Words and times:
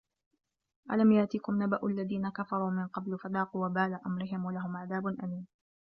أَلَم 0.91 1.11
يَأتِكُم 1.11 1.63
نَبَأُ 1.63 1.87
الَّذينَ 1.87 2.29
كَفَروا 2.29 2.69
مِن 2.71 2.87
قَبلُ 2.87 3.17
فَذاقوا 3.19 3.65
وَبالَ 3.67 3.99
أَمرِهِم 4.05 4.45
وَلَهُم 4.45 4.77
عَذابٌ 4.77 5.07
أَليمٌ 5.07 5.47